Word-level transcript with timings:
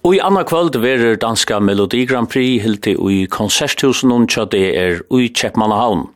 Og 0.00 0.14
i 0.16 0.20
anna 0.24 0.40
kvöld 0.48 0.78
verer 0.80 1.18
danska 1.20 1.58
Melodi 1.60 2.06
Grand 2.08 2.28
Prix 2.32 2.62
hilti 2.64 2.94
i 2.96 3.26
konserthusen 3.28 4.12
unkja 4.14 4.46
det 4.48 4.68
er 4.72 5.02
ui 5.12 5.26
Kjeppmannahavn. 5.28 6.06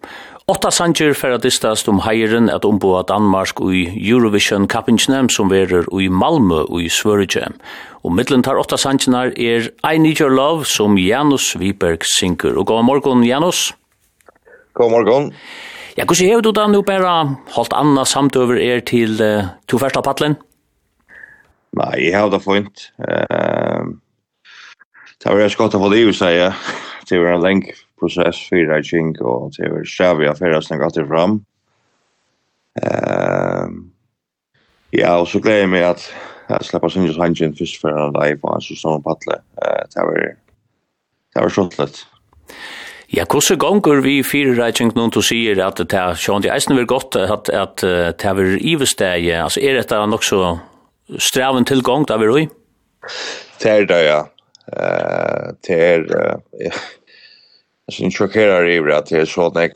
Åtta 0.48 0.70
sanger 0.72 1.12
færa 1.12 1.36
distast 1.40 1.88
om 1.92 2.00
heieren 2.04 2.48
at 2.48 2.64
omboa 2.64 3.02
Danmark 3.04 3.60
ui 3.60 3.82
Eurovision 3.92 4.64
kappingsnem 4.72 5.28
som 5.28 5.52
verer 5.52 5.84
ui 5.92 6.08
Malmö 6.08 6.62
ui 6.72 6.88
Svörje. 6.88 7.50
Og 8.00 8.16
middelen 8.16 8.44
tar 8.44 8.56
åtta 8.56 8.80
sangerna 8.80 9.26
er 9.36 9.68
I 9.84 10.00
Need 10.00 10.20
Your 10.20 10.32
Love 10.32 10.64
som 10.64 10.96
Janus 10.96 11.52
Viberg 11.60 12.08
synker. 12.08 12.56
Og 12.56 12.66
god 12.66 12.88
morgon 12.88 13.24
Janus. 13.24 13.74
God 14.72 14.90
morgon. 14.96 15.32
Ja, 15.98 16.08
hvordan 16.08 16.26
hever 16.26 16.40
du 16.40 16.52
da 16.56 16.66
nu 16.66 16.80
bare 16.82 17.36
holdt 17.52 17.76
anna 17.76 18.04
samtøver 18.04 18.56
er 18.64 18.80
til 18.80 19.20
uh, 19.20 19.52
to 19.68 19.78
færsla 19.78 20.00
paddelen? 20.00 20.40
Ja. 20.40 20.53
Nei, 21.74 22.06
jeg 22.06 22.18
har 22.18 22.30
det 22.30 22.42
fint. 22.42 22.90
Ehm 23.08 24.00
Det 25.24 25.32
var 25.32 25.40
ganska 25.40 25.62
gott 25.62 25.74
å 25.74 25.78
få 25.80 25.88
det 25.88 25.98
i 25.98 26.04
ju 26.04 26.12
säga. 26.24 26.54
Det 27.08 27.18
var 27.18 27.32
en 27.32 27.40
lång 27.40 27.62
prosess 27.98 28.48
för 28.48 28.56
det 28.56 28.82
kring 28.90 29.16
og 29.22 29.52
det 29.56 29.68
var 29.68 29.84
själva 29.84 30.34
för 30.34 30.50
att 30.50 30.64
snacka 30.64 30.90
till 30.90 31.06
fram. 31.06 31.44
Ehm 32.82 33.90
Ja, 34.92 35.18
og 35.18 35.28
så 35.28 35.40
gleder 35.40 35.58
jeg 35.58 35.68
meg 35.68 35.82
at 35.82 36.14
jeg 36.48 36.64
slipper 36.64 36.88
sin 36.88 37.06
just 37.06 37.18
hangen 37.18 37.54
först 37.58 37.80
för 37.80 37.88
en 37.88 38.12
live 38.12 38.38
och 38.42 38.62
så 38.62 38.74
sån 38.74 39.02
paddle. 39.02 39.34
Eh 39.62 39.84
det 39.94 40.02
var 40.02 40.36
det 41.34 41.42
var 41.42 41.48
skottlet. 41.48 42.06
Ja, 43.12 43.24
hvordan 43.24 43.58
gonger 43.58 44.00
vi 44.00 44.22
fire 44.22 44.54
reitjeng 44.62 44.92
noen 44.94 45.10
til 45.10 45.18
å 45.18 45.22
si 45.22 45.60
at 45.60 45.76
det 45.76 45.98
er 45.98 46.14
sånn, 46.14 46.42
det 46.42 46.50
er 46.50 46.54
eisen 46.54 46.76
vel 46.76 46.86
godt 46.86 47.16
at, 47.16 47.48
at 47.48 47.80
det 47.80 48.24
er 48.24 48.58
ivesteg, 48.58 49.28
altså 49.42 49.60
er 49.60 49.74
dette 49.74 50.06
nok 50.06 50.24
så 50.24 50.58
streven 51.18 51.64
tilgang 51.64 52.04
där 52.04 52.18
vi 52.18 52.26
roi? 52.26 52.48
Det 53.62 53.70
är 53.70 53.86
det, 53.86 54.02
ja. 54.04 54.28
Det 55.66 55.76
er, 55.76 56.04
jeg 57.86 57.92
synes 57.92 58.14
sjokkerer 58.16 58.64
i 58.64 58.78
att 58.92 59.10
det 59.10 59.18
er 59.20 59.28
sånn 59.28 59.58
jeg, 59.60 59.74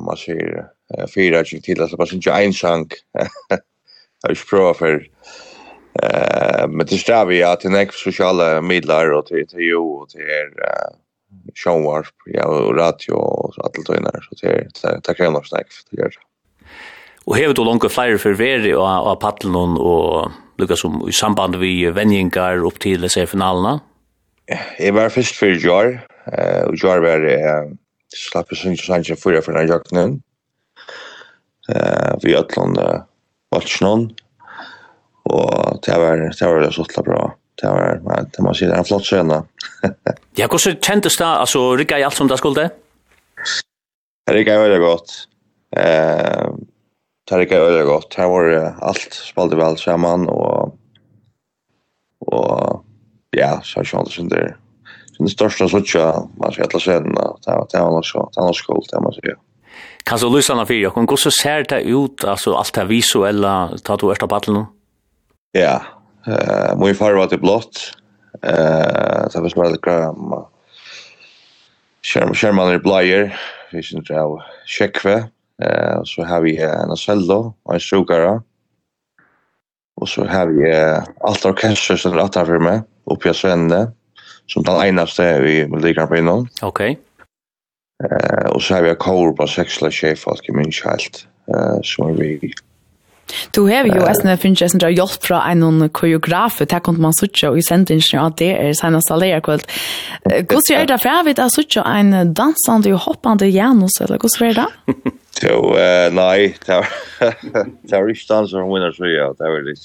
man 0.00 0.16
ser 0.16 0.70
fyra 1.12 1.42
ikke 1.44 1.60
til, 1.60 1.82
att 1.82 1.96
bara 1.96 2.06
syns 2.06 2.26
ju 2.26 2.32
en 2.32 2.52
sang, 2.52 2.88
Jag 4.22 4.36
har 4.52 4.74
för 4.74 5.06
eh 6.02 6.66
men 6.68 6.86
det 6.86 6.98
strever 6.98 7.32
ja, 7.32 7.54
til 7.54 7.70
nek 7.70 7.92
sosiale 7.92 8.62
midler, 8.62 9.12
og 9.12 9.26
til 9.26 9.46
jo, 9.58 10.00
og 10.02 10.08
til 10.08 10.20
er, 10.20 10.52
sjånvarp, 11.54 12.14
ja, 12.34 12.46
radio, 12.78 13.16
och 13.16 13.54
allt 13.64 13.74
det 13.74 13.86
tøyner, 13.86 14.20
så 14.22 14.38
det 14.40 14.50
er, 14.50 14.98
det 15.00 15.08
er 15.08 15.14
krevende 15.14 15.44
snakk, 15.44 15.72
det. 15.90 16.16
Og 17.28 17.36
hevet 17.38 17.60
og 17.62 17.68
langt 17.68 17.86
flere 17.94 18.18
for 18.18 18.34
veri 18.38 18.72
av, 18.74 19.06
av 19.12 19.18
paddelen 19.22 19.76
og 19.78 20.32
lukka 20.60 20.78
som 20.78 21.00
i 21.06 21.14
samband 21.14 21.58
vi 21.62 21.74
vendingar 21.94 22.64
opp 22.66 22.80
til 22.82 23.04
disse 23.06 23.24
finalene? 23.30 23.78
Jeg 24.50 24.94
var 24.96 25.12
først 25.14 25.38
for 25.38 25.54
Jar, 25.54 25.94
og 26.66 26.74
Jar 26.82 27.02
var 27.04 27.22
slapp 28.12 28.50
i 28.52 28.58
synes 28.58 28.82
ikke 28.82 29.16
for 29.20 29.36
jeg 29.36 29.46
for 29.46 29.56
den 29.56 29.70
jakten. 29.70 30.18
Vi 32.24 32.34
hadde 32.34 32.58
land 32.58 32.80
valgsnån, 33.54 34.08
og 35.30 35.78
det 35.86 36.00
var 36.02 36.26
det 36.26 36.50
var 36.50 36.60
det 36.64 36.74
sånn 36.74 37.06
bra. 37.06 37.22
Det 37.62 37.70
var, 37.70 38.00
det 38.32 38.42
må 38.42 38.54
si, 38.56 38.66
det 38.66 38.74
er 38.74 38.80
en 38.80 38.88
flott 38.88 39.06
scene. 39.06 39.38
ja, 40.40 40.48
hvordan 40.48 40.80
kjentes 40.82 41.18
det? 41.20 41.28
Altså, 41.28 41.60
rikka 41.78 42.00
i 42.00 42.06
alt 42.06 42.16
som 42.16 42.30
det 42.30 42.40
skulle? 42.40 42.64
Rikka 44.32 44.56
i 44.56 44.62
veldig 44.62 44.80
godt. 44.82 45.12
Eh, 45.78 46.48
det 47.32 47.46
er 47.46 47.46
ikke 47.46 47.60
veldig 47.64 47.84
godt. 47.88 48.14
Her 48.20 48.28
var 48.28 48.48
det 48.50 48.64
alt 48.84 49.14
spalte 49.16 49.56
vel 49.56 49.78
sammen, 49.80 50.26
og, 50.28 50.74
og 52.28 52.82
ja, 53.32 53.54
så 53.64 53.80
er 53.80 53.86
det 53.86 53.88
ikke 53.88 54.02
annet 54.02 54.34
det. 54.34 54.42
Den 55.16 55.30
største 55.30 55.68
suttja, 55.70 56.04
man 56.40 56.52
skal 56.52 56.66
etter 56.66 56.82
scenen, 56.82 57.16
det 57.16 57.54
var, 57.54 57.64
det 57.72 57.80
var 57.80 58.04
så, 58.04 58.26
det 58.34 58.40
var 58.40 58.50
noe 58.50 58.58
skuld, 58.58 58.84
det 58.90 59.00
må 59.00 59.12
jeg 59.14 59.22
si. 59.22 59.34
Kan 60.08 60.20
du 60.20 60.28
lyse 60.34 60.52
henne 60.52 60.66
fyrir, 60.68 60.90
hvordan 60.90 61.20
så 61.24 61.32
ser 61.32 61.64
det 61.70 61.82
ut, 61.88 62.24
altså 62.28 62.56
alt 62.58 62.74
det 62.76 62.88
visuelle, 62.90 63.52
ta 63.86 63.96
du 63.96 64.08
erst 64.12 64.24
av 64.26 64.32
battlen? 64.32 64.64
Ja, 65.56 65.76
uh, 66.26 66.72
må 66.76 66.90
min 66.90 66.98
far 66.98 67.16
var 67.16 67.30
til 67.30 67.40
blått, 67.40 67.84
uh, 68.42 69.28
det 69.30 69.44
var 69.44 69.52
som 69.54 69.62
veldig 69.62 69.82
gram, 69.84 70.34
skjermann 72.02 72.74
er 72.74 72.82
bleier, 72.82 73.30
vi 73.72 73.84
synes 73.86 74.08
det 74.10 74.18
er 74.18 74.50
kjekkve, 74.68 75.16
Eh 75.62 76.00
så 76.04 76.24
har 76.24 76.40
vi 76.40 76.56
en 76.58 76.96
cello 76.96 77.54
och 77.62 77.74
en 77.74 77.80
sugara. 77.80 78.42
Och 80.00 80.08
så 80.08 80.24
har 80.24 80.46
vi 80.46 80.72
allt 81.20 81.44
orkester 81.44 81.96
som 81.96 82.14
rattar 82.14 82.44
för 82.44 82.58
mig 82.58 82.82
uppe 83.04 83.30
i 83.30 83.34
Svenne 83.34 83.92
som 84.46 84.62
den 84.62 84.86
enaste 84.86 85.40
vi 85.40 85.68
ligger 85.82 86.06
på 86.06 86.16
innan. 86.16 86.48
Okej. 86.62 86.98
Eh 88.04 88.50
och 88.50 88.62
så 88.62 88.74
har 88.74 88.82
vi 88.82 88.90
en 88.90 88.96
kor 88.96 89.32
på 89.32 89.46
sexla 89.46 89.90
chef 89.90 90.00
tjej 90.00 90.16
folk 90.16 90.48
min 90.48 90.72
kjält. 90.72 91.26
Eh 91.48 91.78
så 91.82 92.12
vi 92.12 92.52
Du 93.50 93.66
har 93.68 93.86
jo 93.86 94.02
eisen 94.04 94.28
jeg 94.28 94.40
finnes 94.42 94.62
eisen 94.62 94.80
der 94.80 94.92
hjelp 94.92 95.22
fra 95.24 95.38
en 95.50 95.88
koreograf, 95.88 96.58
det 96.58 96.82
kan 96.84 97.00
man 97.00 97.14
suttje 97.16 97.48
og 97.48 97.58
i 97.58 97.62
sendingen 97.62 98.18
av 98.20 98.34
det 98.36 98.50
er 98.50 98.72
senest 98.76 99.10
alleier 99.10 99.40
kveld. 99.40 99.64
Hvordan 100.24 100.80
er 100.80 100.86
det 100.90 101.00
fra 101.00 101.22
vidt 101.24 101.38
jeg 101.38 101.54
suttje 101.54 101.84
en 101.86 102.34
dansande 102.34 102.92
og 102.92 103.04
hoppande 103.06 103.48
janus, 103.48 104.00
eller 104.00 104.18
hvordan 104.18 104.48
er 104.50 104.54
det? 104.60 105.12
Så 105.40 105.76
eh 105.78 106.12
nej, 106.12 106.56
det 106.66 106.84
tar 107.90 108.06
rich 108.06 108.26
dans 108.28 108.54
on 108.54 108.74
vinner 108.74 108.92
så 108.92 109.06
ja, 109.06 109.34
det 109.38 109.44
var 109.44 109.60
det. 109.60 109.76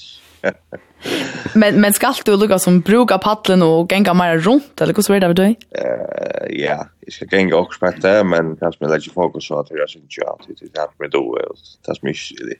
Men 1.54 1.80
men 1.80 1.92
ska 1.92 2.14
du 2.24 2.36
lukka 2.36 2.58
som 2.58 2.80
bruka 2.80 3.18
paddeln 3.18 3.62
och 3.62 3.92
gänga 3.92 4.14
mer 4.14 4.38
runt 4.38 4.80
eller 4.80 4.94
hur 4.94 5.02
så 5.02 5.12
det 5.12 5.32
du? 5.34 5.42
Eh 5.44 5.54
ja, 6.50 6.86
jag 7.00 7.12
ska 7.12 7.36
gänga 7.36 7.56
och 7.56 7.74
spetta 7.74 8.24
men 8.24 8.56
kanske 8.56 8.84
med 8.84 8.90
lägga 8.90 9.12
fokus 9.14 9.46
så 9.46 9.60
att 9.60 9.70
jag 9.70 9.90
syns 9.90 10.18
ju 10.18 10.24
att 10.24 10.46
det 10.48 10.80
är 10.80 10.88
med 10.98 11.10
då 11.10 11.18
och 11.18 11.56
tas 11.86 12.02
mycket 12.02 12.58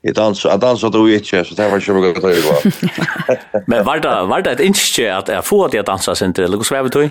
Jag 0.00 0.14
dansar, 0.14 0.50
jag 0.50 0.60
dansar 0.60 0.90
då 0.90 1.10
inte 1.10 1.44
så 1.44 1.54
det 1.54 1.68
var 1.68 1.78
ju 1.78 1.92
bra 1.92 2.10
att 2.10 2.20
ta 2.20 2.28
det 2.28 3.62
Men 3.66 3.84
var 3.84 3.98
det 3.98 4.08
var 4.08 4.42
det 4.42 4.64
inte 4.64 5.16
att 5.16 5.28
jag 5.28 5.44
får 5.44 5.66
att 5.66 5.74
jag 5.74 5.84
dansar 5.84 6.14
sen 6.14 6.32
till 6.32 6.44
eller 6.44 6.56
hur 6.56 6.64
så 6.64 6.74
det 6.82 6.88
du? 6.88 7.10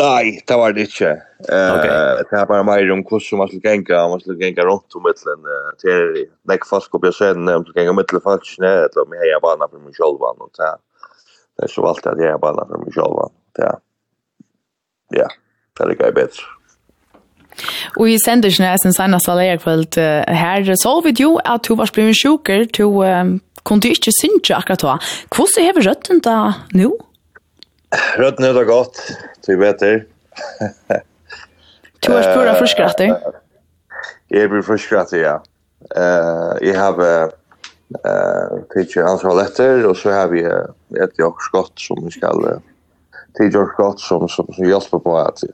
Nei, 0.00 0.40
det 0.42 0.56
var 0.58 0.72
det 0.74 0.88
ikke. 0.88 1.12
Uh, 1.46 1.72
okay. 1.76 2.22
det 2.26 2.38
er 2.38 2.48
bare 2.50 2.64
mer 2.66 2.88
om 2.90 3.04
hvordan 3.06 3.38
man 3.38 3.48
skal 3.50 3.60
skulle 3.60 3.98
om 4.00 4.10
man 4.10 4.20
skal 4.20 4.40
gänga 4.40 4.64
rundt 4.66 4.96
om 4.96 5.04
mitten 5.06 5.44
till 5.78 5.92
det 5.92 6.24
er 6.24 6.30
nek 6.50 6.66
folk 6.66 6.88
fast 6.90 7.06
å 7.10 7.12
se 7.14 7.28
den, 7.36 7.48
om 7.52 7.62
skulle 7.62 7.84
gänga 7.84 7.94
mitten 7.94 8.24
fast 8.24 8.58
nej, 8.58 8.88
eller 8.88 9.06
med 9.06 9.22
heja 9.22 9.38
bana 9.44 9.68
för 9.68 9.78
mig 9.78 9.94
själv 9.94 10.18
och 10.22 10.50
så 10.52 10.62
här. 10.62 10.76
Det 11.56 11.64
er 11.64 11.68
så 11.70 11.82
valgt 11.82 12.06
at 12.06 12.18
jeg 12.18 12.26
heja 12.26 12.38
bana 12.38 12.66
för 12.66 12.78
mig 12.78 12.92
själv. 12.92 13.30
Ja. 13.58 13.72
Ja, 15.14 15.28
det 15.76 15.84
er 15.84 15.94
ikke 15.94 16.12
bedre. 16.12 16.50
Og 18.00 18.10
i 18.10 18.18
sendelsen 18.18 18.66
er 18.66 18.76
sin 18.82 18.94
seneste 18.96 19.30
allerkveld 19.30 19.94
her, 20.26 20.74
så 20.82 20.98
vet 21.04 21.20
jo 21.20 21.36
at 21.44 21.68
du 21.68 21.76
var 21.78 21.92
blevet 21.94 22.18
sjuker, 22.18 22.66
du 22.66 23.04
um, 23.04 23.36
kunne 23.62 23.94
ikke 23.94 24.10
synge 24.20 24.56
akkurat 24.56 24.82
da. 24.82 24.96
Hvordan 25.30 25.68
har 25.68 25.76
vi 25.78 25.86
røtten 25.86 26.24
da 26.24 26.38
nå? 26.74 26.90
Rødden 28.18 28.44
er 28.44 28.52
det 28.52 28.66
godt, 28.66 29.00
du 29.46 29.56
vet 29.60 29.80
det. 29.80 29.94
Du 32.04 32.12
har 32.12 32.22
spura 32.22 32.54
forskrattig? 32.58 33.08
Jeg 34.30 34.50
blir 34.50 34.64
forskrattig, 34.66 35.20
ja. 35.22 35.38
Uh, 35.94 36.56
jeg 36.64 36.78
har 36.78 36.96
uh, 36.98 38.62
tidsi 38.72 39.02
ansvar 39.04 39.36
letter, 39.38 39.84
og 39.88 39.96
så 40.00 40.14
har 40.16 40.30
vi 40.32 40.42
uh, 40.46 40.72
et 40.96 41.12
jokkskott 41.20 41.76
som 41.80 42.00
vi 42.04 42.14
skal 42.14 42.40
uh, 42.48 42.62
tidsi 43.36 43.58
jokkskott 43.58 44.00
som, 44.00 44.26
som, 44.28 44.48
som 44.56 44.66
hjelper 44.66 45.02
på 45.04 45.18
at 45.20 45.44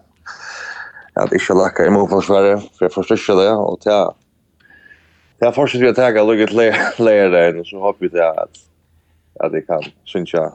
at 1.20 1.32
ikke 1.34 1.56
lakka 1.58 1.84
i 1.84 1.92
motforsvaret, 1.92 2.62
for 2.78 2.86
jeg 2.86 2.94
forstår 2.94 3.18
ikke 3.18 3.38
det, 3.42 3.50
og 3.58 3.80
til 3.82 4.14
jeg 5.40 5.54
fortsetter 5.56 5.86
vi 5.86 5.90
å 5.90 5.96
tega 5.96 6.22
lukket 6.24 6.52
leir 6.54 7.32
der, 7.34 7.58
og 7.60 7.66
så 7.66 7.80
håper 7.82 8.06
vi 8.06 8.12
til 8.14 8.24
at 8.24 8.64
at 9.40 9.54
jeg 9.56 9.66
kan 9.66 9.84
synes 10.04 10.32
jeg 10.34 10.50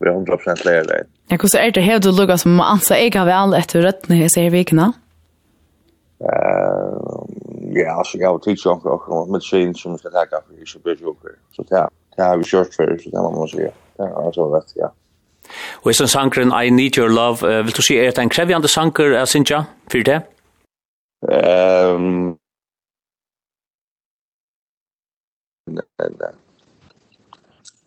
vi 0.00 0.08
er 0.08 0.12
100% 0.12 0.64
lärare. 0.64 1.04
Ja, 1.30 1.36
hvordan 1.36 1.66
er 1.66 1.70
det 1.70 1.82
här 1.82 1.98
du 1.98 2.10
lukar 2.12 2.36
som 2.36 2.60
ansa 2.60 2.94
anser 2.94 2.96
jag 2.96 3.20
har 3.20 3.26
väl 3.26 3.54
ett 3.54 3.74
rött 3.74 4.08
när 4.08 4.16
jag 4.16 4.30
ser 4.32 4.50
vikna? 4.50 4.92
ja, 7.74 7.98
alltså 7.98 8.18
jag 8.18 8.30
har 8.30 8.38
tidsjunk 8.38 8.84
och 8.84 9.28
med 9.28 9.42
tjejen 9.42 9.74
som 9.74 9.92
vi 9.92 9.98
skal 9.98 10.10
för 10.10 10.40
for 10.46 10.62
ikke 10.62 10.78
blir 10.78 11.02
jokker. 11.02 11.30
Så 11.52 11.62
det 11.62 11.88
det 12.16 12.24
har 12.24 12.36
vi 12.36 12.44
kjørt 12.44 12.74
för, 12.74 12.98
så 12.98 13.10
det 13.10 13.22
må 13.22 13.30
man 13.30 13.48
säga. 13.48 13.70
Det 13.96 14.04
er 14.04 14.32
så 14.32 14.56
rett, 14.56 14.72
ja. 14.76 14.92
Och 15.72 15.96
sen 15.96 16.08
sankeren 16.08 16.52
I 16.64 16.70
Need 16.70 16.98
Your 16.98 17.08
Love, 17.08 17.58
uh, 17.58 17.64
vil 17.64 17.72
du 17.72 17.82
si, 17.82 17.94
er 17.94 18.10
det 18.10 18.18
en 18.18 18.28
krevjande 18.28 18.68
sanker, 18.68 19.20
uh, 19.20 19.24
Sintja, 19.24 19.64
for 19.90 19.98
det? 19.98 20.22
Um, 21.94 22.38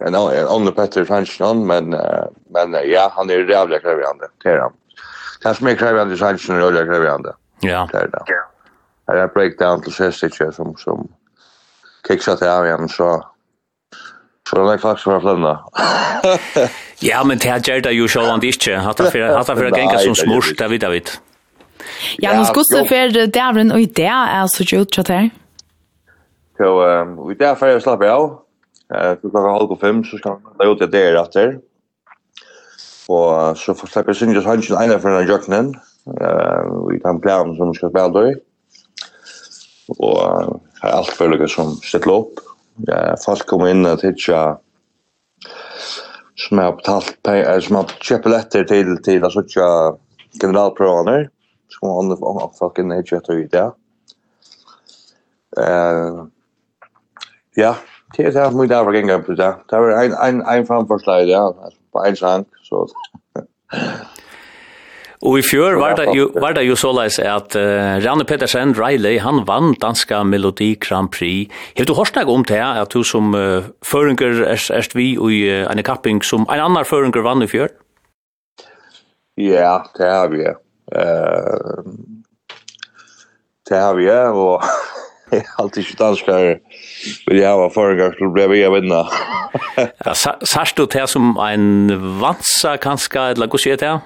en 0.05 0.15
en 0.15 0.47
annan 0.47 0.73
Petter 0.73 1.05
Fransson 1.05 1.67
men 1.67 1.89
men 2.49 2.75
ja 2.85 3.11
han 3.15 3.29
är 3.29 3.49
jävla 3.49 3.79
krävande 3.79 4.27
det 4.43 4.49
är 4.49 4.59
han. 4.59 4.73
Kanske 5.41 5.63
mer 5.63 5.75
krävande 5.75 6.17
Fransson 6.17 6.55
och 6.55 6.61
jävla 6.61 6.85
krävande. 6.85 7.33
Ja. 7.59 7.89
Det 7.91 7.97
är 7.97 8.07
det. 8.07 8.23
Ja. 8.25 9.13
Det 9.13 9.19
är 9.19 9.27
breakdown 9.27 9.81
till 9.81 9.93
sist 9.93 10.19
Sestic 10.19 10.55
som 10.55 10.75
som 10.77 11.07
kicks 12.07 12.27
out 12.27 12.41
av 12.41 12.65
igen 12.65 12.89
så 12.89 13.25
Så 14.49 14.65
det 14.65 14.73
är 14.73 14.77
faktiskt 14.77 15.03
för 15.03 15.17
att 15.17 15.23
lämna. 15.23 15.65
ja, 16.99 17.23
men 17.23 17.37
det 17.37 17.49
här 17.49 17.61
gör 17.69 17.79
det 17.79 17.91
ju 17.91 18.07
så 18.07 18.25
han 18.25 18.43
inte. 18.43 18.75
Han 18.75 18.93
tar 18.93 19.55
för 19.55 19.65
att 19.65 19.77
gänga 19.77 19.97
som 19.97 20.15
smurst, 20.15 20.57
det 20.57 20.67
vet 20.67 20.81
jag 20.81 20.89
vet. 20.89 21.21
Ja, 22.17 22.37
nå 22.37 22.45
ska 22.45 22.61
du 22.69 22.87
för 22.87 23.27
det 23.27 23.39
är 23.39 23.59
en 23.59 23.71
er 23.71 24.47
så 24.47 24.63
gjort 24.63 24.93
så 24.93 25.01
där. 25.01 25.29
Så, 26.57 27.25
vi 27.27 27.35
där 27.35 27.55
får 27.55 27.67
jag 27.67 27.81
slappa 27.81 28.11
av. 28.11 28.39
Eh, 28.93 29.15
för 29.15 29.29
klockan 29.29 29.53
halv 29.53 29.75
fem 29.75 30.03
så 30.03 30.17
skal 30.17 30.39
man 30.43 30.53
lägga 30.59 30.71
ut 30.71 30.79
det 30.79 30.87
der 30.87 31.15
etter. 31.23 31.59
Og 33.09 33.57
så 33.57 33.73
får 33.73 33.87
släppa 33.87 34.13
synges 34.13 34.45
hanschen 34.45 34.77
ena 34.83 34.99
för 34.99 35.09
den 35.09 35.27
jöknen. 35.27 35.75
Eh, 36.21 36.87
vi 36.89 36.99
kan 36.99 37.21
plan 37.21 37.55
som 37.55 37.73
ska 37.73 37.89
spela 37.89 38.09
då. 38.09 38.33
Och 39.97 40.17
har 40.81 41.03
for 41.03 41.37
för 41.37 41.47
som 41.47 41.75
ställer 41.75 42.13
opp. 42.13 42.33
Ja, 42.75 43.15
fast 43.25 43.45
kom 43.45 43.67
in 43.67 43.85
att 43.85 44.03
hitcha 44.03 44.57
som 46.35 46.57
har 46.57 46.75
betalt 46.75 47.23
pengar, 47.23 47.59
som 47.59 47.75
har 47.75 47.85
köpt 48.01 48.25
lätter 48.25 48.63
til 48.63 49.03
till 49.03 49.23
att 49.23 49.33
söka 49.33 49.97
generalprøvene. 50.41 51.29
Så 51.69 51.79
kommer 51.79 51.93
han 51.93 52.43
att 52.43 52.57
fucking 52.57 52.91
hitcha 52.91 53.17
ett 53.17 53.29
ut, 53.29 53.53
ja. 53.53 53.75
Uh, 55.57 56.25
ja, 57.55 57.75
Det 58.17 58.25
er 58.25 58.31
därför 58.31 58.57
mycket 58.57 58.69
därför 58.69 58.93
gänga 58.93 59.19
på 59.19 59.31
det. 59.31 59.55
Det 59.69 59.79
var 59.79 59.89
en, 59.89 60.13
en, 60.13 60.41
en 60.41 60.65
framforslag, 60.65 61.29
ja. 61.29 61.55
På 61.91 62.05
en 62.05 62.15
sang. 62.15 62.45
så... 62.63 62.87
Og 65.19 65.35
i 65.35 65.41
fjør 65.43 65.75
var 65.81 65.97
det 65.99 66.13
jo, 66.15 66.29
var 66.39 66.53
det 66.55 66.61
jo 66.63 66.77
så 66.79 66.93
leis 66.95 67.17
at 67.19 67.55
uh, 67.59 67.97
Rane 67.99 68.23
Pettersen, 68.23 68.71
Riley, 68.77 69.17
han 69.19 69.41
vann 69.47 69.73
danska 69.81 70.21
Melodi 70.23 70.77
Grand 70.79 71.11
Prix. 71.11 71.51
Har 71.75 71.89
du 71.89 71.93
hørt 71.97 72.15
deg 72.15 72.31
om 72.31 72.45
det 72.47 72.61
at 72.63 72.95
du 72.95 73.03
som 73.03 73.35
uh, 73.35 73.67
føringer 73.83 74.45
er, 74.47 74.63
er 74.71 74.87
vi 74.95 75.09
i 75.19 75.41
uh, 75.51 75.67
en 75.67 75.83
kapping 75.83 76.23
som 76.23 76.47
en 76.47 76.63
annan 76.69 76.87
føringer 76.87 77.25
vann 77.25 77.43
i 77.43 77.49
fjør? 77.51 77.67
Ja, 79.35 79.81
det 79.99 80.07
har 80.07 80.31
vi. 80.31 80.47
Uh, 80.95 81.83
det 83.67 83.83
har 83.83 83.99
vi, 83.99 84.07
og 84.31 84.63
allt 85.57 85.77
i 85.77 85.85
danskar 85.97 86.59
vill 87.27 87.37
jag 87.37 87.57
ha 87.57 87.69
förgång 87.69 88.13
till 88.17 88.29
blev 88.29 88.55
jag 88.55 88.71
vinna. 88.71 89.07
Ja, 90.05 90.13
sast 90.45 90.75
du 90.75 90.85
det 90.85 91.07
som 91.07 91.37
en 91.37 92.19
vansa 92.19 92.77
kanske 92.77 93.19
eller 93.19 93.47
hur 93.51 93.57
ser 93.57 93.77
det? 93.77 93.99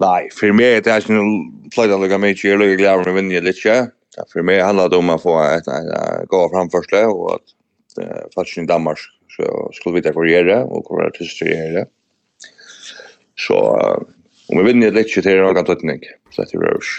Nei, 0.00 0.28
for 0.34 0.52
meg 0.56 0.78
er 0.78 0.84
det 0.84 0.94
ikke 1.02 1.14
noe 1.14 1.72
här 1.74 1.92
å 1.94 1.98
lukke 2.00 2.18
meg 2.18 2.34
ikke, 2.34 2.48
jeg 2.48 2.58
lukker 2.58 2.78
glede 2.80 3.02
glädja 3.04 3.12
å 3.12 3.16
vinne 3.18 3.42
litt 3.44 3.60
Ja, 4.16 4.24
For 4.28 4.44
meg 4.44 4.62
handler 4.64 4.90
det 4.92 4.98
om 4.98 5.12
å 5.12 5.18
få 5.20 5.36
et 5.44 5.68
ett 5.68 6.26
gå 6.28 6.40
og 7.08 7.36
at 7.36 7.54
uh, 8.00 8.24
faktisk 8.34 8.64
i 8.64 8.68
Danmark 8.68 9.00
så 9.32 9.46
skulle 9.72 9.94
vi 9.94 10.02
ikke 10.02 10.16
korrigere, 10.16 10.58
og 10.64 10.88
hvor 10.88 11.00
er 11.00 11.12
det 11.12 11.20
korriere 11.20 11.44
å 11.44 11.48
gjøre 11.48 11.76
det. 11.78 11.86
Så 13.40 13.60
Om 14.52 14.60
vi 14.60 14.66
vinner 14.68 14.92
litt 14.92 15.08
til 15.08 15.40
å 15.40 15.48
ha 15.48 15.62
tøtning, 15.64 16.02
slett 16.34 16.50
i 16.52 16.58
rørs. 16.60 16.98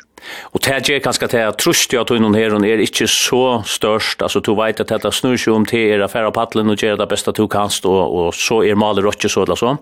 Og 0.58 0.64
det 0.66 0.90
er 0.90 1.04
kanskje 1.06 1.30
til 1.30 1.44
at 1.52 1.60
trøst 1.62 1.94
at 2.00 2.10
hun 2.10 2.34
her 2.34 2.56
er 2.66 2.82
ikke 2.82 3.06
så 3.12 3.62
størst, 3.70 4.24
altså 4.26 4.42
du 4.42 4.56
vet 4.58 4.82
at 4.82 4.90
dette 4.90 5.12
snur 5.14 5.38
seg 5.38 5.54
om 5.54 5.68
til 5.70 5.94
er 5.94 6.02
affæra 6.02 6.32
paddelen 6.34 6.74
og 6.74 6.82
gjør 6.82 6.98
det 6.98 7.10
beste 7.12 7.36
du 7.38 7.46
kan, 7.48 7.70
og, 7.86 8.02
og 8.18 8.34
så 8.34 8.64
er 8.66 8.80
maler 8.80 9.06
ikke 9.12 9.30
så 9.30 9.46
eller 9.46 9.60
så? 9.60 9.76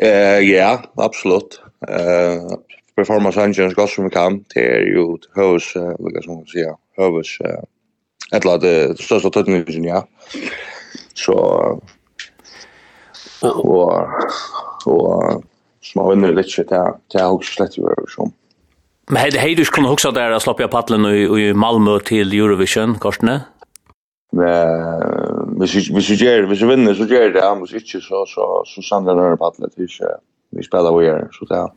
Eh, 0.00 0.40
ja, 0.48 0.78
absolutt. 0.96 1.60
Eh, 1.84 2.56
performance 2.96 3.40
engine 3.40 3.70
skal 3.70 3.88
som 3.88 4.08
vi 4.08 4.14
kan, 4.16 4.40
det 4.54 4.64
er 4.64 4.88
jo 4.94 5.18
høves, 5.36 5.74
uh, 5.76 5.92
hva 6.00 6.24
som 6.24 6.40
man 6.40 6.48
sier, 6.50 6.74
høves, 7.00 7.36
uh, 7.44 7.60
et 8.30 8.40
eller 8.40 8.56
annet 8.56 8.96
uh, 8.96 9.04
største 9.04 9.32
tøtningen, 9.34 9.88
ja. 9.88 10.02
Så, 11.18 11.36
og, 13.42 13.64
og, 13.64 14.92
og 14.92 15.44
som 15.82 16.02
har 16.02 16.10
vinner 16.14 16.32
lite 16.32 16.62
det 16.62 16.68
där 16.68 16.94
det 17.12 17.22
har 17.22 17.30
också 17.30 17.52
släppt 17.52 17.78
ju 17.78 17.84
så. 18.08 18.30
Men 19.10 19.16
hade 19.16 19.40
hade 19.40 19.54
du 19.54 19.64
kunde 19.64 19.90
huxa 19.90 20.10
där 20.10 20.30
att 20.30 20.42
släppa 20.42 20.68
paddeln 20.68 21.04
och 21.04 21.40
i 21.40 21.52
Malmö 21.54 21.98
till 21.98 22.32
Eurovision 22.32 22.98
Karsten? 22.98 23.40
Men 24.32 25.60
vi 25.60 25.66
vi 25.94 26.02
så 26.02 26.14
gör 26.14 26.42
vi 26.42 26.56
så 26.56 26.66
vinner 26.66 26.94
så 26.94 27.04
gör 27.04 27.30
det 27.30 27.44
han 27.44 27.58
måste 27.58 27.76
inte 27.76 28.00
så 28.00 28.26
så 28.26 28.62
så 28.66 28.82
sandra 28.82 29.14
där 29.14 29.36
paddeln 29.36 29.70
till 29.70 29.88
så 29.88 30.04
vi 30.50 30.62
spelar 30.62 30.98
vi 30.98 31.06
gör 31.06 31.28
så 31.32 31.44
där. 31.44 31.68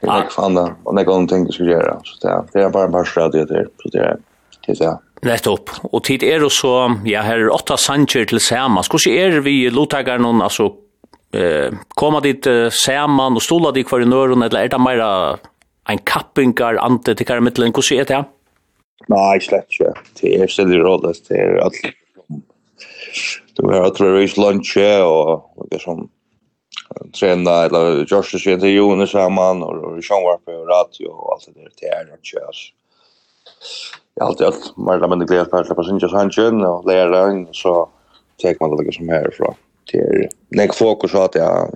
Jag 0.00 0.32
fann 0.32 0.54
det 0.54 0.74
och 0.84 0.96
det 0.96 1.04
går 1.04 1.12
någonting 1.12 1.46
att 1.46 1.58
göra 1.58 2.00
så 2.04 2.26
där. 2.28 2.42
Det 2.52 2.62
är 2.62 2.70
bara 2.70 2.88
bara 2.88 3.04
strategier 3.04 3.46
där 3.46 3.68
så 3.82 3.88
där. 3.88 4.16
Det 4.66 4.80
är 4.80 4.98
Nettopp. 5.24 5.70
Og 5.88 6.02
tid 6.04 6.22
er 6.26 6.42
jo 6.44 6.50
så, 6.52 6.72
ja, 7.08 7.22
her 7.24 7.46
er 7.46 7.52
åtta 7.54 7.78
sanger 7.80 8.26
til 8.28 8.40
Sama. 8.42 8.82
Hvordan 8.84 9.14
er 9.16 9.40
vi 9.44 9.70
lottaker 9.72 10.20
noen, 10.20 10.42
altså, 10.44 10.68
eh 11.34 11.74
koma 11.96 12.20
dit 12.20 12.46
uh, 12.46 12.70
saman 12.70 13.36
og 13.36 13.42
stola 13.42 13.72
dit 13.74 13.86
kvar 13.86 14.02
i 14.02 14.08
nøren 14.08 14.42
eller 14.42 14.60
er 14.60 14.68
det 14.68 14.80
meira 14.80 15.10
ein 15.88 15.98
kappingar 15.98 16.78
ante 16.80 17.14
til 17.14 17.26
kar 17.26 17.40
mittlen 17.40 17.72
hvordan 17.72 18.00
er 18.00 18.04
det? 18.04 18.24
Nei, 19.08 19.38
slett 19.40 19.68
ikke. 19.68 19.92
Det 20.20 20.30
er 20.40 20.48
stille 20.48 20.80
rådet. 20.80 21.18
Det 21.28 21.36
er 21.36 21.58
alt. 21.60 21.76
Du 23.58 23.68
har 23.68 23.84
hatt 23.84 24.00
reis 24.00 24.36
lunch 24.40 24.76
og 24.78 25.66
det 25.70 25.78
er 25.78 25.82
som 25.82 26.06
trena 27.14 27.64
eller 27.66 28.04
Josh 28.08 28.34
er 28.34 28.52
inte 28.52 28.68
Jonas 28.68 29.10
samman 29.10 29.62
och 29.62 30.04
Sean 30.04 30.22
Warp 30.22 30.48
och 30.48 30.68
radio 30.68 31.10
og 31.10 31.32
alt 31.32 31.46
det 31.46 31.54
der. 31.54 31.70
det 31.80 31.88
er 31.88 32.06
är 32.06 32.12
altså. 32.12 32.22
körs. 32.22 32.72
Jag 34.16 34.26
alltid 34.26 34.46
allt 34.46 34.76
mer 34.76 34.94
eller 34.94 35.08
mindre 35.08 35.26
glädje 35.26 35.50
på 35.50 35.58
å 35.58 35.64
slippe 35.64 35.84
sin 35.84 35.98
Josh 35.98 36.14
og 36.14 36.86
och 36.86 36.86
den, 36.86 37.46
så 37.52 37.88
tek 38.42 38.60
man 38.60 38.76
det 38.76 38.84
liksom 38.84 39.08
härifrån 39.08 39.54
till 39.86 40.28
när 40.48 40.68
fokus 40.68 41.10
så 41.10 41.22
att 41.22 41.34
jag 41.34 41.74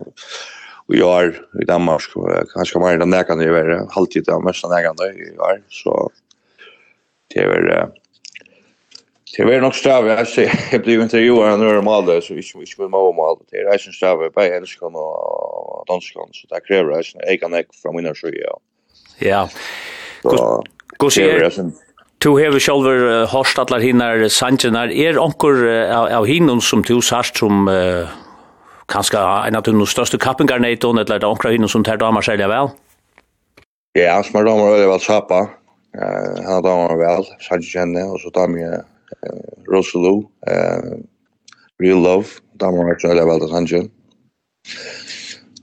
och 0.86 0.94
jag 0.94 1.24
är 1.24 1.40
i 1.62 1.64
Danmark 1.64 2.02
kanske 2.54 2.78
mer 2.78 2.98
den 2.98 3.10
där 3.10 3.22
kan 3.22 3.38
det 3.38 3.50
vara 3.50 3.86
halvtid 3.90 4.24
där 4.24 4.40
mest 4.40 4.62
den 4.62 4.70
där 4.70 4.82
kan 4.82 4.96
jag 5.36 5.50
är 5.50 5.62
så 5.68 6.10
det 7.34 7.40
är 7.40 7.88
Det 9.36 9.44
var 9.44 9.60
nog 9.60 9.74
stav, 9.74 10.06
jag 10.06 10.28
ser, 10.28 10.52
jag 10.72 10.82
blir 10.82 11.02
intervjuad 11.02 11.58
när 11.58 11.74
jag 11.74 11.84
malde, 11.84 12.22
så 12.22 12.34
vi 12.34 12.42
skulle 12.42 12.88
må 12.88 13.12
malde. 13.12 13.44
Det 13.50 13.56
är 13.56 13.64
reisen 13.64 13.92
stav, 13.92 14.16
på 14.16 14.30
bara 14.30 15.00
och 15.00 15.84
danskar, 15.86 16.28
så 16.32 16.46
det 16.54 16.60
kräver 16.60 16.94
reisen, 16.94 17.20
en 17.26 17.38
kan 17.38 17.54
inte 17.54 17.76
från 17.82 17.96
mina 17.96 18.14
sjöja. 18.14 18.50
Ja. 19.18 19.48
Gå 20.96 21.10
se, 21.10 21.50
Tu 22.18 22.32
hever 22.34 22.58
sjálfur 22.58 23.04
uh, 23.06 23.26
horst 23.30 23.60
allar 23.62 23.78
hinar 23.78 24.24
sanjinar. 24.34 24.90
Er 24.90 25.20
onkur 25.22 25.60
uh, 25.62 26.16
av 26.18 26.24
hinun 26.26 26.58
som 26.60 26.82
tu 26.82 26.96
sarst 27.04 27.38
som 27.38 27.68
uh, 27.70 28.10
kanska 28.90 29.20
en 29.46 29.54
av 29.54 29.62
de 29.62 29.86
største 29.86 30.18
kappingarna 30.18 30.72
i 30.72 30.80
ton, 30.82 30.98
eller 30.98 31.14
er 31.14 31.22
det 31.22 31.30
onkur 31.30 31.52
av 31.52 31.54
hinun 31.54 31.70
som 31.70 31.86
tar 31.86 32.00
damer 32.02 32.26
særlig 32.26 32.48
vel? 32.50 32.72
Ja, 33.94 34.16
han 34.16 34.26
som 34.26 34.40
er 34.40 34.50
damer 34.50 34.74
veldig 34.74 34.90
vel 34.90 35.04
Sapa. 35.06 35.40
Uh, 35.94 36.34
han 36.42 36.56
er 36.56 36.66
damer 36.66 36.98
vel, 36.98 37.30
sanjin 37.46 37.70
kjenne, 37.70 38.04
og 38.10 38.18
så 38.24 38.34
damer 38.34 38.64
jeg 38.64 38.82
uh, 38.82 39.54
Rosalou, 39.70 40.26
uh, 40.50 40.98
Real 41.78 42.02
Love, 42.02 42.42
damer 42.58 42.96
er 42.96 42.98
veldig 42.98 43.30
vel 43.30 43.46
til 43.46 43.54
sanjin. 43.54 43.90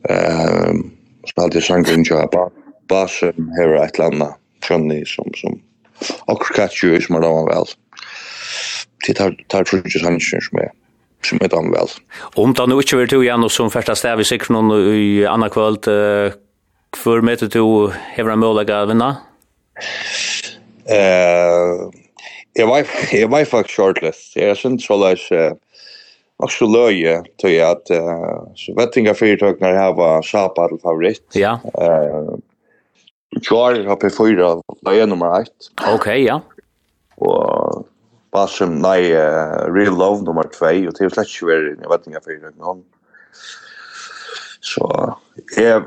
Uh, 0.07 0.71
så 1.27 1.38
hadde 1.43 1.59
jeg 1.59 1.67
sangen 1.67 2.07
til 2.07 2.41
Basen, 2.88 3.55
hever 3.59 3.81
et 3.83 4.00
eller 4.00 4.13
annet, 4.13 4.43
Johnny, 4.63 5.03
som, 5.09 5.27
som 5.35 5.59
Och 6.25 6.41
catch 6.55 6.83
ju 6.83 7.01
som 7.01 7.21
då 7.21 7.45
väl. 7.45 7.65
Det 9.07 9.13
tar 9.13 9.35
tar 9.47 9.63
tror 9.63 9.81
trudges 9.81 10.03
han 10.03 10.19
som 10.19 10.59
är 10.59 10.71
som 11.23 11.37
är 11.41 11.47
dom 11.47 11.71
väl. 11.71 11.87
Om 12.19 12.53
då 12.53 12.65
nu 12.65 12.75
inte 12.75 12.95
vill 12.95 13.07
du 13.07 13.23
igen 13.23 13.43
och 13.43 13.51
som 13.51 13.71
första 13.71 13.95
stäv 13.95 14.19
i 14.19 14.23
sig 14.23 14.39
någon 14.49 14.93
i 14.93 15.25
andra 15.25 15.49
kvöld 15.49 15.83
för 16.97 17.21
mig 17.21 17.33
att 17.33 17.51
du 17.51 17.59
har 17.59 18.29
en 18.29 18.39
möjlighet 18.39 18.69
att 18.69 18.89
vinna. 18.89 19.17
Eh 20.89 21.89
jag 22.53 22.67
var 22.67 22.85
jag 23.11 23.27
var 23.27 23.45
faktiskt 23.45 23.77
shortlist. 23.77 24.35
Jag 24.35 24.57
syns 24.57 24.85
så 24.85 24.97
läs 24.97 25.19
Och 26.37 26.51
så 26.51 26.67
löje 26.67 27.23
till 27.37 27.63
att 27.63 27.87
så 28.55 28.73
vettinga 28.75 29.13
företagen 29.13 29.61
har 29.61 29.73
hava 29.73 30.21
sapar 30.23 30.81
favorit. 30.81 31.23
Ja. 31.33 31.59
Eh 31.73 32.37
Charlie 33.42 33.88
har 33.88 33.96
på 33.96 34.10
fyra 34.10 34.56
det 34.86 35.06
nummer 35.10 35.42
1. 35.42 35.50
Okej, 35.94 36.24
ja. 36.25 36.39
Og 37.18 37.86
Balsum, 38.32 38.80
nei, 38.84 39.12
uh, 39.15 39.65
Real 39.72 39.96
Love 39.96 40.24
nummer 40.24 40.44
2, 40.44 40.65
og 40.88 40.94
det 40.98 41.06
är 41.06 41.10
slash 41.10 41.42
ju 41.42 41.50
är 41.50 41.77
jag 41.82 41.89
vet 41.89 42.08
inte 42.08 42.22
for 42.24 42.60
någon. 42.60 42.84
Så 44.62 45.15
jag 45.58 45.84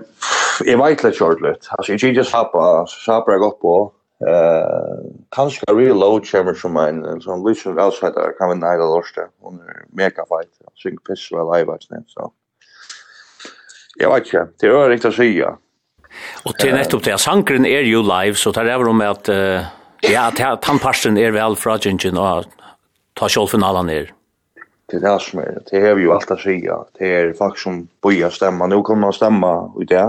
jag 0.65 0.79
vet 0.79 1.05
litt 1.05 1.15
kjørt 1.15 1.43
Alltså 1.71 1.93
jag 1.93 2.15
just 2.15 2.33
hoppa 2.33 2.87
sapa, 2.87 2.87
sapa 2.87 3.39
godt 3.39 3.61
på. 3.61 3.93
eh 4.27 4.99
kanskje 5.31 5.75
Real 5.75 5.99
Love 5.99 6.25
chamber 6.25 6.55
som 6.55 6.77
en 6.77 7.21
sånn 7.21 7.45
outside 7.47 7.79
outsider, 7.79 8.33
kan 8.39 8.51
vi 8.51 8.67
hele 8.67 8.89
lorste. 8.91 9.29
Hun 9.43 9.61
er 9.61 9.85
mega 9.93 10.25
fight, 10.27 10.51
synger 10.75 10.99
piss 11.07 11.31
live 11.31 11.73
er 11.75 11.79
sen 11.81 12.05
så. 12.09 12.33
Jag 14.01 14.15
vet 14.15 14.27
inte. 14.27 14.49
det 14.61 14.69
er 14.69 14.89
riktigt 14.89 15.19
riktig 15.19 15.45
å 15.45 15.47
ja. 15.47 15.59
Og 16.47 16.55
til 16.59 16.75
nettopp 16.75 17.05
det, 17.07 17.17
sangren 17.21 17.67
er 17.69 17.87
jo 17.89 18.03
live, 18.07 18.39
så 18.39 18.53
tar 18.55 18.69
det 18.69 18.77
om 18.77 19.03
at, 19.05 19.29
uh, 19.33 19.67
ja, 20.07 20.29
han 20.39 20.81
parsten 20.83 21.19
er 21.19 21.35
vel 21.37 21.57
fra 21.57 21.79
Gingen 21.83 22.19
og 22.21 22.49
ta 23.19 23.29
kjolfinalen 23.29 23.91
ned. 23.91 24.15
Det 24.89 25.03
er 25.03 25.05
det 25.05 25.19
som 25.21 25.43
er, 25.43 25.59
det 25.69 25.83
er 25.85 25.99
jo 26.01 26.15
alt 26.15 26.31
å 26.33 26.39
si, 26.41 26.63
det 26.65 27.11
er 27.13 27.35
folk 27.37 27.59
som 27.61 27.83
bøyer 28.03 28.33
stemma, 28.33 28.71
nå 28.71 28.81
kan 28.87 29.03
man 29.03 29.13
stemma 29.13 29.53
ut 29.77 29.89
det, 29.91 30.07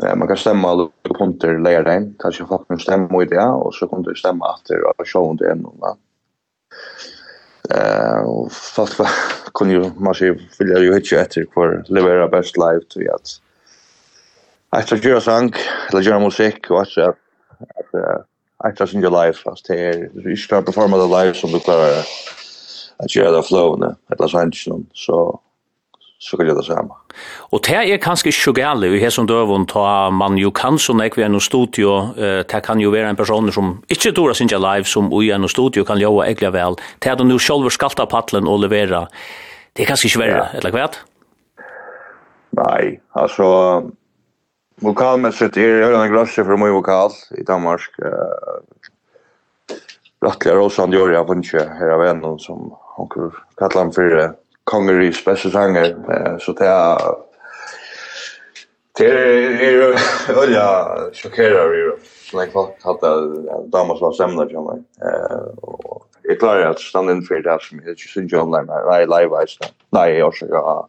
man 0.00 0.28
kan 0.28 0.38
stemma 0.38 0.74
alle 0.74 0.90
punkter 1.16 1.56
leir 1.60 1.86
den, 1.88 2.10
kanskje 2.20 2.46
folk 2.50 2.68
kan 2.68 2.80
stemma 2.80 3.22
i 3.24 3.30
det, 3.30 3.40
og 3.40 3.72
så 3.76 3.88
kan 3.88 4.04
du 4.04 4.12
stemma 4.16 4.52
etter 4.58 4.84
og 4.92 5.08
sjån 5.08 5.40
det 5.40 5.54
ennå. 5.54 5.72
Ja. 5.80 5.96
Eh 7.70 8.20
och 8.20 8.52
fast 8.52 9.00
kan 9.54 9.70
ju 9.70 9.90
man 9.96 10.14
ju 10.20 10.38
vill 10.58 10.68
ju 10.68 10.94
hitta 10.94 11.20
efter 11.20 11.46
för 11.54 11.84
levera 11.86 12.28
best 12.28 12.56
live 12.56 12.80
till 12.90 13.10
att 13.10 13.40
Efter 14.76 14.96
tror 14.96 15.10
göra 15.10 15.20
sang, 15.20 15.52
eller 15.90 16.02
göra 16.02 16.20
musik 16.20 16.70
och 16.70 16.80
att 16.80 16.98
att 18.64 18.80
att 18.80 18.88
synge 18.88 19.10
life, 19.10 19.42
fast 19.44 19.66
det 19.68 19.80
är 19.88 20.10
vi 20.14 20.36
ska 20.36 20.62
performa 20.62 20.96
det 20.96 21.22
live 21.22 21.34
som 21.34 21.50
du 21.50 21.60
klarar 21.60 22.04
att 22.96 23.16
göra 23.16 23.30
det 23.30 23.42
flowna 23.42 23.96
att 24.08 24.20
Los 24.20 24.34
Angeles 24.34 24.86
så 24.92 25.40
så 26.18 26.36
kan 26.36 26.46
jag 26.46 26.56
det 26.56 26.62
samma. 26.62 26.96
Och 27.38 27.60
det 27.68 27.74
är 27.74 27.96
kanske 27.96 28.52
gale, 28.52 28.88
vi 28.88 29.02
har 29.02 29.10
som 29.10 29.26
dövon 29.26 29.66
ta 29.66 30.10
man 30.10 30.38
ju 30.38 30.50
kan 30.50 30.78
så 30.78 30.94
när 30.94 31.10
vi 31.16 31.22
är 31.22 31.36
i 31.36 31.40
studio 31.40 31.88
eh 32.16 32.44
det 32.52 32.60
kan 32.64 32.80
ju 32.80 32.90
vara 32.90 33.08
en 33.08 33.16
person 33.16 33.52
som 33.52 33.82
inte 33.88 34.12
tror 34.12 34.32
synge 34.32 34.58
live 34.58 34.84
som 34.84 35.22
i 35.22 35.30
en 35.30 35.48
studio 35.48 35.84
kan 35.84 35.98
lova 35.98 36.26
egentlig 36.26 36.52
väl. 36.52 36.74
Det 36.98 37.08
är 37.08 37.24
nu 37.24 37.38
själv 37.38 37.68
skalta 37.68 38.06
paddelen 38.06 38.48
och 38.48 38.58
levera. 38.58 39.08
Det 39.72 39.82
är 39.82 39.86
kanske 39.86 40.18
verre, 40.18 40.48
eller 40.52 40.70
hva? 40.70 40.88
Nei, 42.50 43.00
alltså 43.12 43.46
Vokalmässigt 44.82 45.56
är 45.56 45.80
det 45.80 45.96
en 45.96 46.12
grasje 46.12 46.44
för 46.44 46.56
mig 46.56 46.70
vokal 46.70 47.10
i 47.30 47.42
Danmark. 47.42 47.80
Uh, 48.02 48.10
Rattliga 50.24 50.54
Rosand 50.54 50.94
gör 50.94 51.10
jag 51.10 51.28
vunnit 51.28 51.52
här 51.52 51.88
av 51.88 52.04
en 52.04 52.38
som 52.38 52.76
hon 52.96 53.08
kan 53.08 53.32
kalla 53.56 53.80
han 53.80 53.92
för 53.92 54.34
konger 54.64 55.00
i 55.00 55.12
Uh, 55.12 56.38
Så 56.38 56.52
det 56.52 56.66
är 56.66 56.98
det 58.98 59.06
är 59.06 59.96
olja 60.42 60.86
chockerar 61.12 61.72
ju. 61.72 61.92
Like 62.32 62.50
vad 62.54 62.68
hade 62.82 63.42
Damas 63.66 64.00
var 64.00 64.12
sämre 64.12 64.48
jag 64.50 64.64
mig. 64.64 64.82
Eh 65.02 65.46
och 65.62 66.06
jag 66.22 66.38
klarar 66.38 66.70
att 66.70 66.80
stanna 66.80 67.12
in 67.12 67.22
för 67.22 67.42
det 67.42 67.58
som 67.60 67.80
jag 67.86 67.98
syns 67.98 68.32
ju 68.32 68.40
online. 68.40 68.70
Nej 68.90 69.06
live 69.06 69.46
ice. 69.46 69.58
Nej 69.90 70.18
jag 70.18 70.34
ska. 70.34 70.88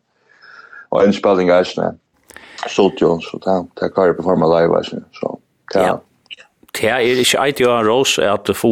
Och 0.90 1.04
en 1.04 1.14
spelning 1.14 1.50
ice. 1.64 1.80
Sotion, 2.70 3.22
så 3.22 3.40
det, 3.42 3.58
det 3.80 3.92
kan 3.96 4.10
jeg 4.10 4.18
performa 4.20 4.50
live, 4.52 4.82
så 5.18 5.38
det 5.74 5.84
er... 5.86 6.00
Det 6.72 6.88
er 6.88 7.04
ikke 7.04 7.40
eit 7.44 7.60
jo 7.60 7.68
en 7.68 7.84
rås 7.84 8.14
at 8.24 8.48
få, 8.56 8.70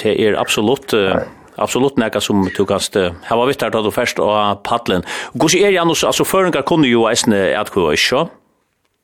det 0.00 0.14
er 0.16 0.38
absolutt, 0.40 0.94
uh, 0.96 1.18
absolutt 1.60 1.98
nekka 2.00 2.22
som 2.24 2.40
du 2.48 2.62
kanst, 2.64 2.96
her 2.96 3.36
var 3.36 3.50
vittar 3.50 3.74
da 3.74 3.82
du 3.84 3.90
først 3.92 4.22
og 4.22 4.62
paddelen. 4.64 5.04
Gås 5.36 5.52
er 5.58 5.74
Janus, 5.74 6.06
altså 6.08 6.24
føringar 6.24 6.64
kunne 6.64 6.88
jo 6.88 7.04
eisne 7.10 7.42
etkva, 7.52 7.90
ikke? 7.92 8.24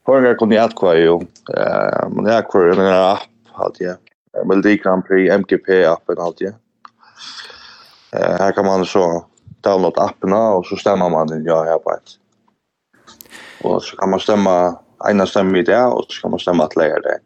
Føringar 0.08 0.38
kunne 0.40 0.56
etkva 0.56 0.94
jo, 1.02 1.18
men 2.14 2.30
etkva 2.32 2.64
er 2.70 2.80
en 2.80 2.88
app, 2.94 3.28
hatt 3.60 3.82
jeg, 3.84 4.00
Melodi 4.40 4.78
Grand 4.80 5.04
Prix, 5.04 5.28
MGP-appen, 5.36 6.24
hatt 6.24 6.40
jeg. 6.46 6.56
Her 8.16 8.56
kan 8.56 8.66
man 8.66 8.88
så 8.88 9.04
download 9.64 10.00
appena, 10.00 10.40
og 10.56 10.64
så 10.66 10.78
stemmer 10.80 11.12
man 11.12 11.28
den 11.28 11.44
ja 11.46 11.60
her 11.68 11.78
på 11.84 11.92
et. 11.94 12.16
Och 13.62 13.82
så 13.82 13.96
kan 13.96 14.10
man 14.10 14.20
stämma 14.20 14.78
ena 15.10 15.26
stämma 15.26 15.58
i 15.58 15.62
det 15.62 15.84
och 15.84 16.04
så 16.08 16.20
kan 16.20 16.30
man 16.30 16.40
stämma 16.40 16.64
att 16.64 16.76
lägga 16.76 16.94
det. 16.94 17.18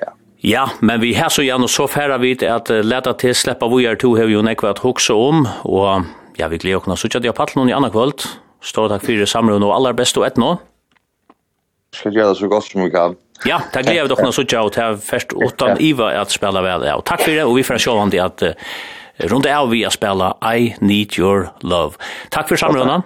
Ja. 0.00 0.12
Ja, 0.36 0.70
men 0.80 1.00
vi 1.00 1.14
har 1.14 1.28
så 1.28 1.42
gärna 1.42 1.68
så 1.68 1.88
färra 1.88 2.18
vid 2.18 2.42
att 2.42 2.70
uh, 2.70 2.82
lätta 2.82 3.12
till 3.12 3.34
släppa 3.34 3.68
vi 3.68 3.86
är 3.86 3.96
to 3.96 4.16
har 4.16 4.24
ju 4.24 4.42
nekva 4.42 4.70
att 4.70 4.78
huxa 4.78 5.14
om 5.14 5.48
och 5.62 6.02
ja, 6.36 6.48
vi 6.48 6.58
glädjer 6.58 6.88
oss 6.88 7.00
så 7.00 7.06
att 7.06 7.24
jag 7.24 7.34
paddlar 7.34 7.54
någon 7.62 7.68
i 7.68 7.72
annan 7.72 7.90
kväll. 7.90 8.12
Stort 8.62 8.88
tack 8.88 9.04
för 9.04 9.12
det 9.12 9.26
samråd 9.26 9.64
och 9.64 9.74
allra 9.74 9.92
bäst 9.92 10.16
och 10.16 10.26
ett 10.26 10.36
nå. 10.36 10.58
Ska 11.94 12.10
göra 12.10 12.34
så 12.34 12.48
gott 12.48 12.64
som 12.64 12.82
vi 12.84 12.90
kan. 12.90 13.16
Ja, 13.44 13.62
tack 13.72 13.84
glädjer 13.84 14.08
dock 14.08 14.22
någon 14.22 14.32
så 14.32 14.42
att 14.42 14.52
jag 14.52 15.02
först 15.02 15.32
utan 15.36 15.80
Iva 15.80 16.20
att 16.20 16.30
spela 16.30 16.62
väl. 16.62 16.84
Ja, 16.84 17.00
tack 17.04 17.20
för 17.20 17.32
det 17.32 17.44
och 17.44 17.58
vi 17.58 17.62
får 17.62 17.78
se 17.78 17.90
om 17.90 18.10
det 18.10 18.18
att 18.18 18.42
uh, 18.42 18.50
Rundt 19.18 19.46
av 19.46 19.70
vi 19.70 19.84
att 19.84 19.92
spela 19.92 20.36
I 20.56 20.76
Need 20.80 21.18
Your 21.18 21.48
Love. 21.60 21.94
Takk 22.30 22.48
för 22.48 22.56
samrådene. 22.56 23.02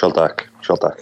Selv 0.00 0.12
takk. 0.12 0.49
Själv 0.62 0.76
tack. 0.78 1.00